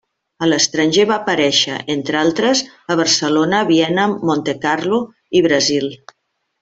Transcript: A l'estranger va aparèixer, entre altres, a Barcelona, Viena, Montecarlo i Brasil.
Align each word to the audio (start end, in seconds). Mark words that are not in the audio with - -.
A 0.43 0.47
l'estranger 0.51 1.03
va 1.09 1.17
aparèixer, 1.17 1.75
entre 1.95 2.17
altres, 2.21 2.63
a 2.95 2.97
Barcelona, 3.01 3.61
Viena, 3.69 4.07
Montecarlo 4.31 5.03
i 5.41 5.45
Brasil. 5.51 5.93